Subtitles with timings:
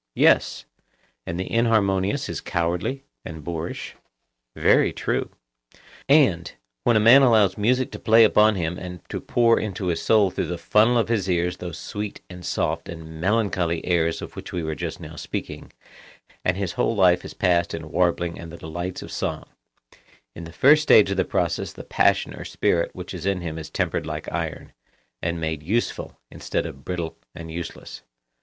[0.15, 0.65] Yes.
[1.27, 3.95] And the inharmonious is cowardly and boorish?
[4.55, 5.29] Very true.
[6.09, 6.51] And,
[6.85, 10.31] when a man allows music to play upon him and to pour into his soul
[10.31, 14.51] through the funnel of his ears those sweet and soft and melancholy airs of which
[14.51, 15.71] we were just now speaking,
[16.43, 19.45] and his whole life is passed in warbling and the delights of song;
[20.35, 23.59] in the first stage of the process the passion or spirit which is in him
[23.59, 24.73] is tempered like iron,
[25.21, 28.01] and made useful, instead of brittle and useless.